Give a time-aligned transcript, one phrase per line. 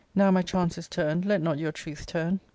[0.15, 2.39] Now my chance is turned, let not your truth turn.